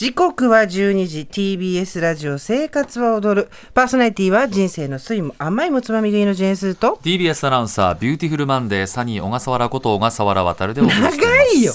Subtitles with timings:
[0.00, 3.50] 時刻は12時 TBS ラジオ生活は踊る。
[3.74, 6.98] パーソナリティは人生の酸いも甘いもつまみ食いのジェーンスーと。
[7.02, 11.18] TBS アナウンサービューティフルマンデーサニー小笠原こと小笠原渉でお送りしています。
[11.18, 11.72] 長いよ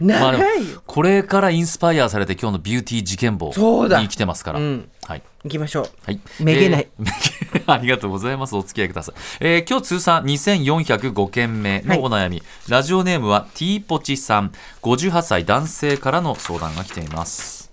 [0.00, 3.52] 長いよ、これからインスパイアされて今日のビューティー事件簿
[3.98, 8.54] に来てますから、うんはい行きましょうはい、めげないえー ありがとうございます。
[8.56, 9.14] お付き合いください。
[9.40, 14.52] えー今日通算2405件目のお悩み、ラジオネームは T ポチさん、
[14.82, 17.70] 58歳男性からの相談が来ています。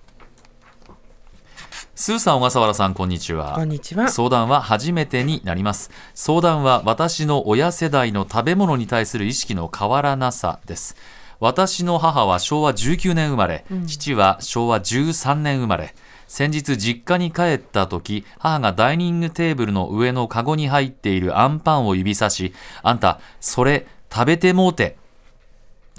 [1.95, 3.53] スーさん、小笠原さん、こんにちは。
[3.55, 5.89] こんにちは相談は初めてになります。
[6.13, 10.95] 相談は私の親世代の食べ物に対する意識の変わらなさです。
[11.39, 15.93] 私の母は昭和19年生まれ、父は昭和13年生まれ。
[16.27, 24.97] 先日実家に帰った時、母がダイニングテーブルの上のカゴに入っているアンパンを指さし、あんた、それ食べてもうて。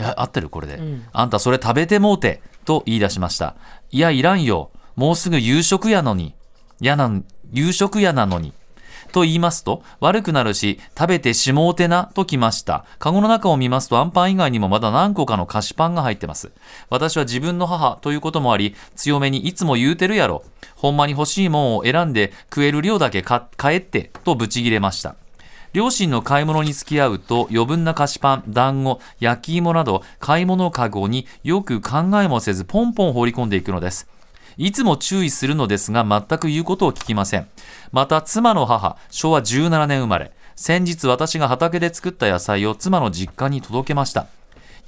[0.00, 0.48] え合ってる？
[0.48, 0.80] これで、
[1.12, 2.42] あんたそれ食べてもうて。
[2.64, 3.56] と言い出しました。
[3.90, 4.70] いやいらんよ。
[4.96, 6.34] もうすぐ夕食やのに。
[6.80, 8.52] やなん夕食やなのに
[9.18, 12.84] と言いますと悪くなるし食べてしもうてなときました。
[13.00, 16.52] カゴの中を見ますとアンパン以外にもまだ何個かの菓子パンが入ってます。
[16.88, 20.44] 私は自分の母ということもあり強めにいつも言うてるやろ。
[20.76, 25.16] ほんまに欲しいもんを選んで食える量だけか買えってとブチギレました。
[25.72, 34.06] 両親の買い物に付き合うと余分な菓子パン、団子、焼き芋など買い物かごによく考えもせずポンポン放り込んでいくのです。
[34.58, 37.46] いつも注意するのですが全く言うことを聞きません。
[37.92, 40.32] また妻の母、昭和17年生まれ。
[40.56, 44.26] 先日私が畑で作った野菜を妻の実家に届けました。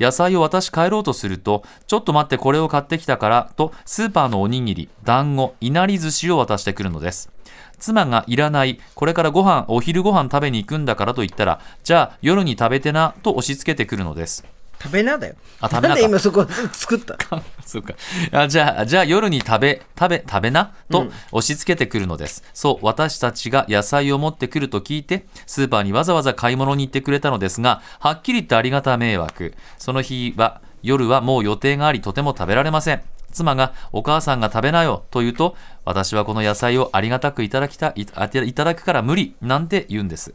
[0.00, 7.30] 野菜を渡し帰ろうとすると、ちょっと待ってこれを買ってきたからとスーパーのおにぎり、団子、いなり寿司を渡してくるのです。
[7.78, 14.44] 妻がいらない、これからご飯、お昼ご飯食べに行くんだからと言ったら、じゃあ夜に食べてなと押し付けてくるのです。
[14.83, 17.17] 食べなだよあ食べなかなんで今そこ作った？
[17.67, 17.95] そうか。
[18.33, 20.72] あじゃあ、じゃあ夜に食べ、食べ、食べな？
[20.91, 22.43] と押し付けてくるのです。
[22.54, 29.54] そう、私たちが野菜を持ってくると聞いて、スーパーにわざわざ買い物に行ってくれたのですが、はっきり言ってありがた迷惑。
[29.78, 33.03] その日は、夜はもう予定があり、とても食べられません。
[33.33, 40.34] 妻が、お母さんが食べなよと言うと、私はこの野菜をありがたくいただきたいただくから無理、なんて言うんです。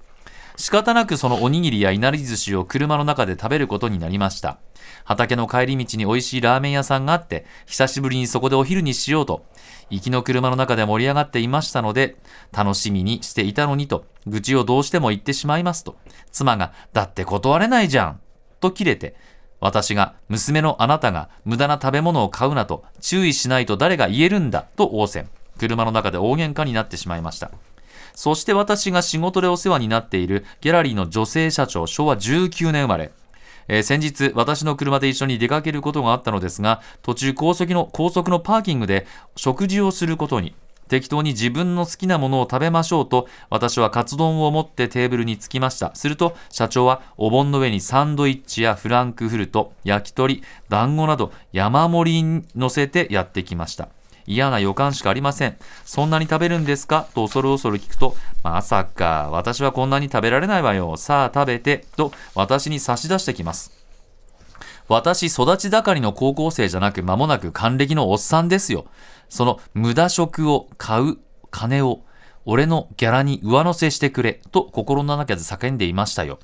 [0.57, 4.59] 仕方なくそのおにぎりやいなり寿司を車の中で食べることになりました。
[5.03, 9.45] 畑の帰り道に美味しいラーメン屋さんがあって、久しぶりにそこでお昼にしようと、
[9.89, 12.15] 行きの車の中で盛り上がっていましたので、
[12.51, 15.97] 楽しみにしていたのにと、愚痴をどうしても言ってしまいますと、
[16.31, 18.19] 妻が、だって断れないじゃん
[18.59, 19.15] と切れて、
[19.59, 25.29] 私が娘のあなたが無駄な食べ物を買うなと注意しないと誰が言えるんだと応戦。
[25.57, 27.51] 車の中で大喧嘩になってしまいました。
[28.15, 33.11] そして私が仕事でお世話になっているギャラリーの女性社長、昭和19年生まれ。
[33.67, 39.05] えー先日、私の車で一緒に出かけることがあったのですが、途中高速の、高速のパーキングで
[39.35, 40.55] 食事をすることに。
[40.87, 45.93] 適当に自分の好きなものを食べましょうと、私はカツ丼を持ってテーブルに着きました。
[45.95, 53.89] すると、社長はお盆の上にサンドイッチやフランクフルト、焼き鳥、団子など山盛りに乗せてやってきました。
[54.27, 55.57] 嫌な予感しかありません。
[55.85, 57.07] そんなに食べるんですか？
[57.13, 60.97] と恐る恐る聞くと、まさか、私はこんなに食べられないわよ。
[60.97, 63.71] さあ食べて、と私に差し出してきます。
[64.87, 68.85] 私、育ち盛りの高校生じゃなく、間もなく還暦のおっさんですよ。
[69.29, 71.17] その無駄食を買う
[71.49, 72.01] 金を、
[72.45, 76.39] 俺のギャラに上乗せしてくれ、と心の中で叫んでいましたよ。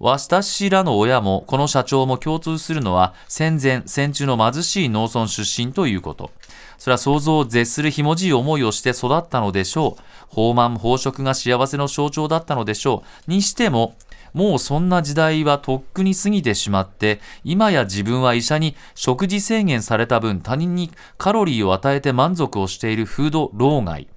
[0.00, 6.32] 私らの親もこの社長も共通するのは戦前戦中の貧しい農村出身ということ
[6.78, 10.02] それは想像を絶するひもじい思いをして育ったのでしょう。
[10.28, 13.30] 放満飽食が幸せの象徴だったのでしょう。
[13.30, 13.96] にしても
[14.32, 24.08] もうそんな時代はとっくに過ぎてしまって今や自分は医者に食事制限された分他人にカロリーを与えて満足をしているフード老害。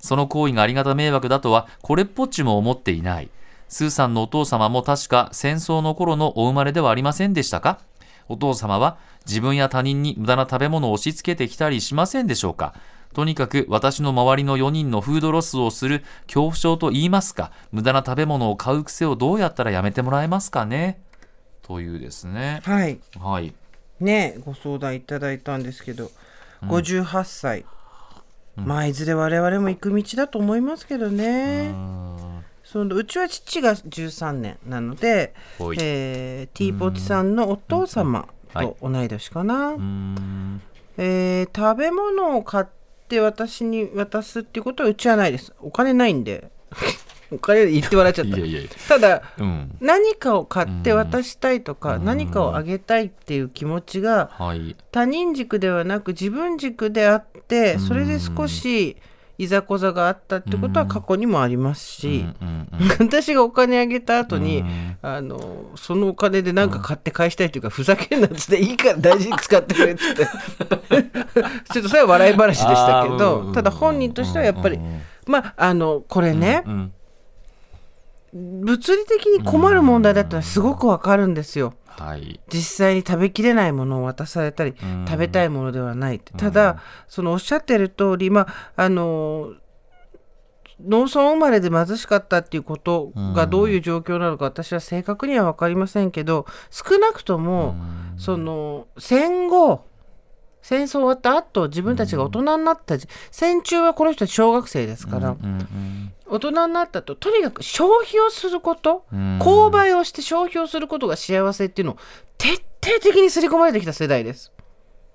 [0.00, 3.28] その行為がありがた迷惑だとはこれっぽっちも思っていない。
[3.68, 7.80] スーさんのお父様も確か戦争の頃のお生まれではありませんでしたか？
[8.28, 12.74] お父様は自分や他人に無駄な食べ物を押し付けてきたりしませんでしょうか？
[13.14, 21.00] とにかく私の周りの4人のフードロスをする恐怖症と言いますか無駄な食べ物を買う癖をどうやったらやめてもらえますかね？
[21.62, 22.60] というですね。
[22.64, 22.98] はい。
[23.18, 23.54] はい。
[24.00, 26.10] ねご相談いただいたんですけど、
[26.62, 27.64] 58歳
[28.56, 31.72] まあいずれ我々も行く道だと思いますけどね、
[32.70, 35.32] そのうちは父が13年なので、
[35.80, 40.60] えー、ティーポチさんのお父様と同い年かな、うーん。
[40.98, 42.66] えー食べ物を買っ
[43.08, 45.54] て私に渡すっていうことはうちはないです。
[45.62, 46.50] お金ないんで。
[47.32, 48.88] お金で言って笑っちゃった。
[48.88, 49.74] ただうん。
[49.80, 52.04] 何かを買って渡したいとか、うん。
[52.04, 54.76] 何かをあげたいっていう気持ちがはい。
[54.92, 58.98] 他人軸ではなく自分軸であってそれで少し
[59.38, 62.26] いざこざがあったってことは過去にもありますし、
[62.98, 64.96] 私がお金あげた後に、うん。
[65.00, 70.26] あのそのお金で何か買って返したいというか、ふざけんなっつっていいから 大事に使ってくれっつって。
[71.72, 74.80] ちょっとそれは笑い話でしたけどただ本人としてはやっぱり、
[75.26, 76.92] まああのこれね、うん。
[78.34, 81.74] 物理的に困る問題だったらすごくわかるんですよ。
[81.98, 82.40] はい。
[82.52, 85.04] 実際に食べきれないものを渡されたり、うん。
[85.06, 86.32] 食べたいものではないって。
[86.34, 88.46] ただ、そのおっしゃってる通りま
[88.76, 89.54] ああの
[90.80, 97.74] 農村生まれで貧しかったっていうことがどういう状況なのか私は正確には分かりませんけど少なくとも
[98.16, 99.86] その戦後
[100.62, 105.36] 戦争終わった後自分たちが大人になった時戦中はこの人たち小学生ですから、
[106.30, 109.38] 大人になったととにかく消費をすること、うん。
[109.38, 111.96] 購買をして消費をすることが幸せっていうのを
[112.36, 114.52] 徹底的に刷り込まれてきた世代です。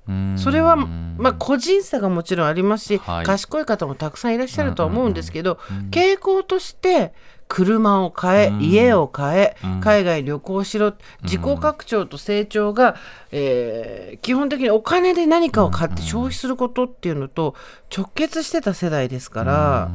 [0.08, 0.36] うん。
[0.38, 3.26] それは、まあ、個人差がもちろんありますし、はい。
[3.26, 5.60] 賢い方もたくさんいらっしゃるとは思うんですけど、
[5.92, 7.14] 傾向として
[7.48, 8.62] 車を買え、うん。
[8.62, 9.82] 家を買え、うん。
[9.82, 12.96] 海外旅行しろ自己拡張と成長が、
[13.32, 17.56] えー基本的にお金で何かを買って消費することっていうのと
[17.96, 19.92] 直結してた世代ですから。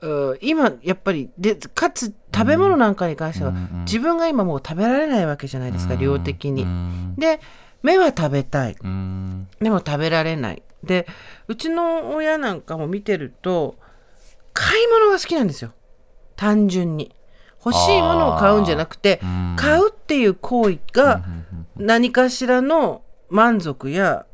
[0.00, 3.52] うん今やっぱりでかつ食べ物なんかに関しては、
[3.84, 6.62] 自分が今もう食べられないわけじゃないですか、量的に。
[6.62, 7.40] うんで
[7.82, 8.76] 目は食べたい。
[8.82, 10.62] うんでも食べられない。
[10.84, 11.06] で
[11.48, 13.76] うちの親なんかも見てると
[14.52, 15.72] 買い物が好きなんですよ。
[16.36, 17.14] 単純に。
[17.64, 19.56] 欲しいものを買うんじゃなくてうん。
[19.56, 21.24] 買うっていう行為が
[21.76, 24.26] 何かしらの満足や、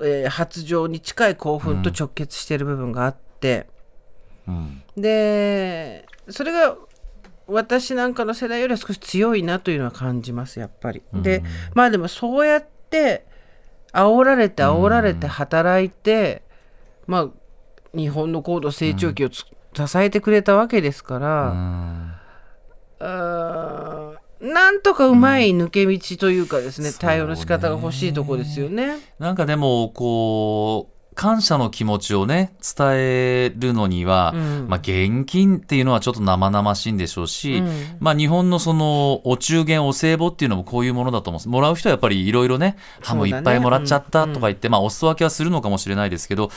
[0.00, 3.79] えー発情に近い興奮と直結している部分があって、うん
[4.96, 6.76] でそれが
[7.46, 11.02] 私なんかの世代よりは少し強いなというのは感じますやっぱり。
[11.12, 11.42] で
[11.74, 13.26] まあでもそうやって
[13.92, 16.42] 煽られて煽られて働いて、
[17.06, 17.28] まあ
[17.92, 19.44] 日本の高度成長期をつ、
[19.74, 21.50] 支えてくれたわけですから、
[24.40, 24.52] うん。
[24.52, 28.98] なんとかうまい抜け道というかですね、対応の仕方が欲しいとこですよね。
[29.18, 34.68] なんかでもこう感謝の気持ちをね伝えるのには、うん。
[34.70, 37.96] まあ、現金っていうのはちょっと生々しいんでしょうし、うん。
[38.00, 41.48] まあ、日本のそのお中元お歳暮っていうのもこういうものだと思うんです。
[41.50, 46.50] もらう人はやっぱりいろいろねハムいっぱいもらっちゃったとか言って、まあ、お裾分けはするのかもしれないですけど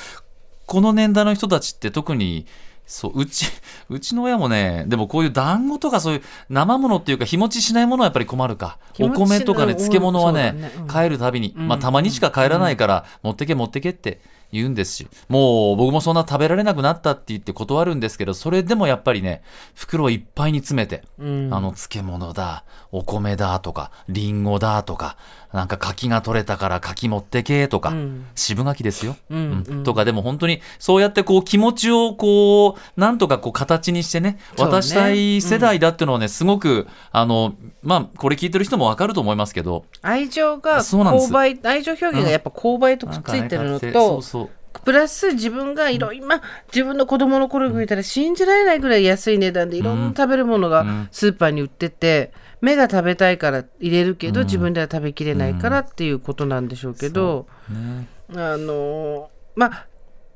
[0.66, 2.46] この年代の人たちって特に
[2.86, 3.48] そううち
[3.90, 8.78] うちの親もねでもこういう団子とかそういう生ものっていうか日持ちしないものはやっぱり困るか。
[8.98, 10.72] お米とかねうん漬物はねね。
[10.80, 10.88] うん。
[10.88, 11.68] 帰るたびに、うん。
[11.68, 14.22] まあ、たまにしか帰らないから、持ってけ持ってけって
[14.54, 21.54] 言うんですしもう僕もそんな食べられなくなったって言って断るんですけどそれでもやっぱりね袋いっぱいに詰めて、うん。
[21.54, 25.18] あの漬物だお米だとかりんごだとか
[25.52, 28.26] なんか柿が取れたから柿持ってけとか、うん。
[28.36, 29.84] 渋柿ですよ、うんうん。
[29.84, 41.30] とかでも本当にそうやってこう気持ちをこうなんとかこう形にしてね渡したい世代だっていうのはね、すごくあのまあこれ聞いてる人もわかると思いますけど愛情がそうなんです。
[41.30, 44.43] 購買愛情表現がやっぱ購買とくっついてるのと、そうそう
[44.82, 46.42] プラス自分がいろいろ、まあ
[46.74, 51.08] 自分の子供の頃に見たら信じられないぐらい安い値段でいろんな食べるものがうん。
[51.12, 58.08] スーパーに売ってて、目が食べたいから入れるけど、自分では食べきれないからっていうことなんでしょうけど、ね。
[58.36, 59.88] あのーまあ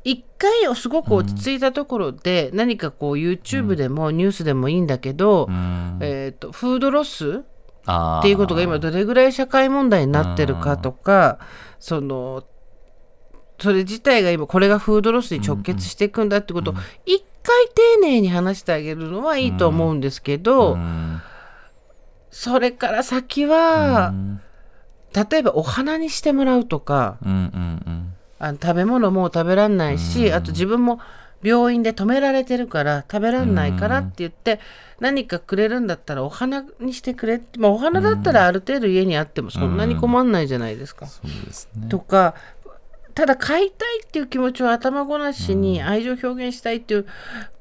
[0.04, 5.98] 一回すごく落ち着いたところで、何かこう YouTube でもニュースでもいいんだけど、うん。
[6.00, 7.44] えー、とフードロス
[7.90, 11.40] っていうことが今どれぐらい社会問題になってるかとか、
[11.80, 12.44] その
[13.60, 16.74] それ自体が今これがフードロスに直結していくんだってことを
[17.06, 21.22] 一回丁寧に話してあげるのはいいと思うんですけど、うん。
[22.30, 24.42] それから先は、うん。
[25.32, 27.18] 例えばお花にしてもらうとか
[28.40, 31.00] あの食べ物もう食べらんないし、あと自分も
[31.42, 34.60] 病院で止められてるから食べらんないからって言って、
[35.00, 41.08] 何かくれるんだったらお花にしてくれって、まあ、お花だったらある程度家にあってもそんなに困んないじゃないですか。
[41.08, 41.88] そうですね。
[41.88, 42.36] とか
[43.18, 47.08] ただ買いたいっていう気持ちを頭ごなしに愛情表現したいっていう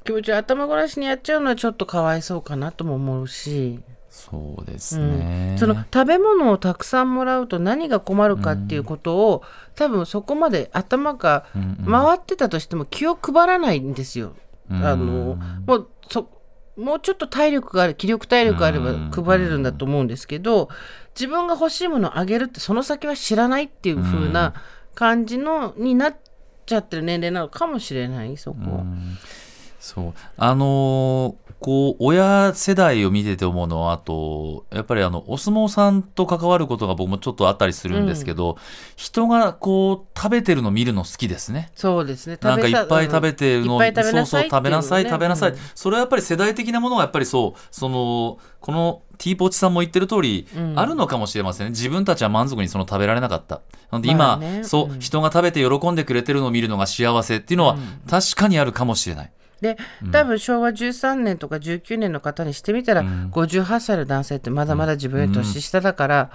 [0.03, 3.79] 気持ちを頭ごなしにやっちゃうのはちょっとかわいそうかなとも思うし、
[4.11, 5.17] そうですうん。
[5.17, 9.41] ね、その食べ物をたくさんもらうと何が困るかっていうことを、
[9.73, 11.47] 多分そこまで頭が
[11.89, 14.35] 回ってたとしても気を配らないんですよ。
[14.69, 14.85] うん。
[14.85, 16.29] あのもうそ
[16.75, 19.09] もうちょっと体力がある気力体力があればうん。
[19.09, 20.69] 配れるんだと思うんですけど
[21.15, 24.53] 自分が欲しいものをあげるってその先は知らないっていう風な
[24.97, 26.15] 感じのになっ
[26.65, 28.83] ちゃってる年齢なのかもしれないそこは。
[29.87, 30.13] そう。
[30.37, 38.57] あのーこう親世代を見てて思うのはあとやっぱりあのお相撲さんと関わることが僕もちょっとあったりするんですけど、
[38.95, 41.71] 人がこう食べてるの見るの好きですね。
[41.73, 42.37] そうですね。
[42.41, 50.79] なんかいっぱい食べてるのを、いっぱい食べなさいそうそう食べなさいね食べなさい、うんそれはやっぱり世代的なものがやっぱりそうそのこのティーポチさんも言ってる通り、うん。
[50.79, 51.69] あるのかもしれませんね。
[51.71, 53.61] 自分たちは満足にその食べられなかった。
[53.91, 54.63] なので今、まあね。
[54.63, 54.99] そう、うん。
[54.99, 57.77] 人が食べて喜んでくれてるのを見るのが幸せっていうのは、
[58.07, 59.31] 確かにあるかもしれない。
[59.61, 59.77] で
[60.11, 63.29] 多分昭和13年とか19年の方にしてみたら、うん。
[63.31, 66.31] 58歳の男性ってまだまだ自分より年下だから、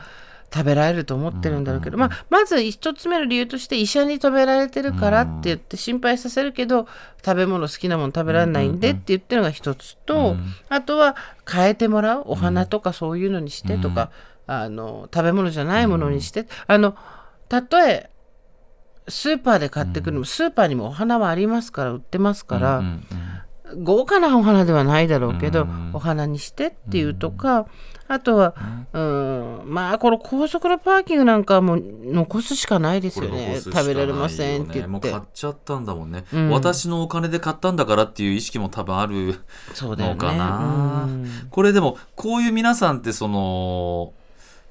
[0.53, 6.87] 食べられると思ってるんだろうけど、まあ、まず一つ目の理由として医者に止められてるからって言って心配させるけど
[7.25, 10.37] 食べ物好きなもの食べられないんでって言ってるのが一つと、
[10.69, 11.17] あとは
[11.51, 14.11] 変えてもらうお花とかそういうのにしてとか、
[14.47, 16.97] あの食べ物じゃないものにして、あの
[17.49, 18.11] たとえ
[19.13, 22.83] スーパーで買ってくるのも、スーパーにもお花はありますから売ってますから、
[23.77, 25.91] 豪華なお花ではないだろうけど、うん。
[25.93, 27.67] お花にしてっていうとか、
[28.09, 28.55] あとは、
[28.93, 33.61] うん、まあこの高速のパーキングなんかはもう残すしかないですよね。
[33.63, 34.91] 食べられませんって言って。
[34.91, 36.51] もう買っちゃったんだもんね、うん。
[36.51, 39.41] 私のお金で買ったんだからっていう意識も多分ある
[39.73, 40.15] そうだよね。
[40.17, 41.27] のかな、うん。
[41.51, 44.13] これでもこういう皆さんってその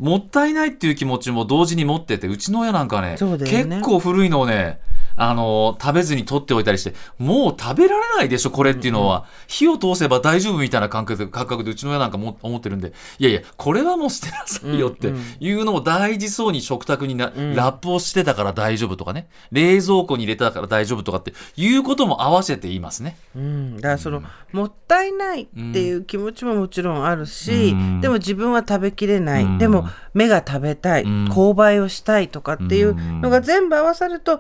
[0.02, 3.18] もったいないっていう気持ちも同時に持っててうちの親なんかね
[3.66, 3.76] ね。
[3.76, 4.80] 結構古いのをね
[5.16, 12.94] あの食べずに取っておいたりしてもう食べられないでしょこれっていうのは、火を通せば大丈夫みたいな感覚で感覚でうちの親なんかも思ってるんで。
[13.20, 19.28] いやいやこれはもう捨てなさいよっていうのを大事そうに食卓にな、ラップをしてたから大丈夫とかね。
[19.52, 23.18] 冷蔵庫に入れたから大丈夫とかっていうことも合わせて言いますね。
[23.36, 28.02] うん、だからその、もったいないっていう気持ちももちろんあるし、うん。
[28.02, 29.58] でも自分は食べきれない、うん。
[29.58, 31.30] でも目が食べたい、うん。
[31.32, 34.40] 購買をしたいとかっていうのが全部合わさると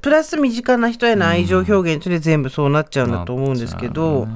[0.00, 4.26] プラス身近な人への愛情表現とで全部そうなっちゃうんだと思うんですけど、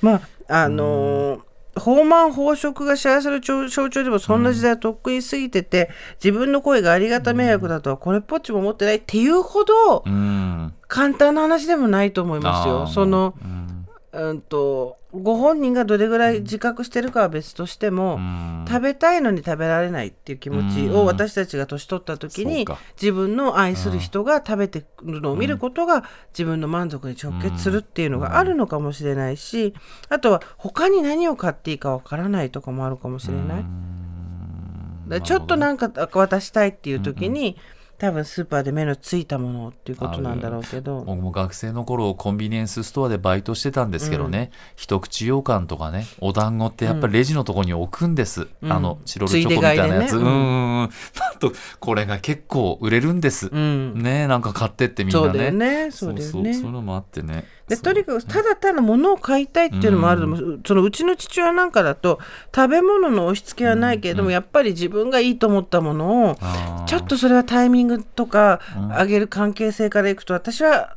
[0.00, 1.46] まああのー
[1.78, 5.90] 放満飽食が幸せの象象徴でもそんな時代はとっくに過ぎてて、
[6.24, 10.72] 自分の声がありがた迷惑だとはこれっぽっちも思ってないっていうほどうん。
[10.88, 12.86] 簡単な話でもないと思いますよ。
[12.86, 13.34] その
[14.16, 18.64] うんうんとご本人がどれぐらい自覚してるかは別としても、うん。
[18.68, 22.78] 食べたいのに食べられないっていう気持ちを私たちが年取った時にそうか。
[23.00, 29.74] 自分の愛する人が食べてるのを見ることが自分の満足に直結するっていうのがあるのかもしれないし
[30.08, 33.64] あとは他に何を買っていいかわからないとかもあるかもしれない。
[35.08, 37.56] だからちょっとなんか渡したいっていう時に
[37.98, 41.02] 多分スーパーで目のついたものっていうことなんだろうけど。
[41.04, 46.06] 僕も学生の頃コンビニエンスストアでバイトしてたんですけどね、一口羊羹とかね。
[46.20, 48.72] お団子ってやっぱりレジのとこに置くんです、うん。
[48.72, 50.22] あのチロルチョコみたいなやつ、ね。
[50.22, 50.80] うんうんうん。
[50.80, 50.90] なん
[51.38, 53.94] とこれが結構売れるんです、うん。
[54.02, 55.26] ねなんか買ってってみんなね。
[55.26, 55.90] そうだよね。
[55.90, 56.32] そうだよね。
[56.32, 62.20] そうそうそういうのもあってねでとにかくただただ物を買いたいっていうのもあると思う、そのうちの父親なんかだと
[62.54, 66.36] 食べ物の押し付けはないけれども、やっぱり自分がいいと思ったものを
[66.86, 68.60] ちょっとそれはタイミングとか
[68.92, 70.96] あげる関係性からいくと私は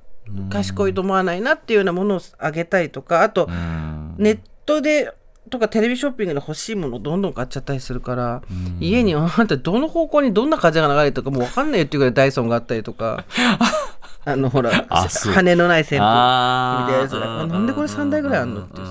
[0.52, 4.16] 賢いと思わないなっていうようなものをあげたりとかあとうん。
[4.20, 5.14] ネットで
[5.50, 8.44] とかテレビショッピングで欲しいものをどんどん買っちゃったりするから、
[8.80, 13.26] 家にあんたどの方向にどんな風が流れてるかもう分かんないよっていうぐらいダイソンがあったりとか
[14.26, 18.82] あのほら羽のない扇風機みたいなやつなんでこれ3台ぐらいあんのって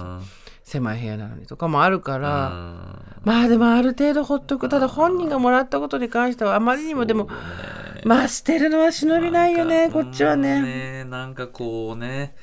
[0.68, 3.08] 狭い部屋なのにとかもあるから、うん。
[3.24, 4.68] まあでもある程度ほっとく。
[4.68, 7.28] ただ本人がもらったことに関してはあまりにもでも
[8.04, 10.60] まあ捨てるのは忍びないよねこっちはね。
[10.60, 11.04] ね。
[11.04, 12.34] なんかこうね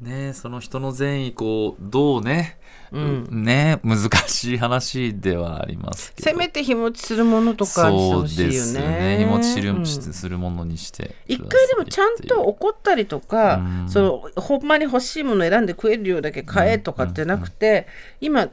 [0.00, 2.58] ねその人の善意こうどうね、
[2.92, 6.30] ね難しい話ではありますけど。
[6.30, 8.52] せめて日持ちするものとかにしてほしいよね。
[8.52, 9.16] ですね。
[9.18, 13.88] 日持ちする,、うんするものにして一回でもちゃんと怒ったりとか、うん。
[13.88, 17.86] そのほんまに欲しいもの選んで食える量だけ買えとかってなくて、
[18.20, 18.48] 今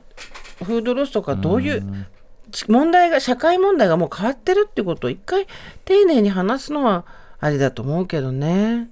[0.64, 2.08] フードロスとかどういう
[2.52, 5.48] ち問題が社会問題がもう変わってるってことを一回
[5.84, 7.06] 丁寧に話すのは
[7.40, 8.90] ありだと思うけどね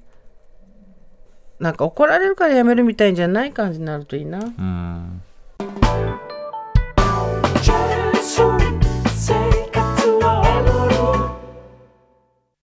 [1.62, 4.40] なんか怒られるからやめるみたいじゃない感じになるといいな。
[4.40, 5.22] うん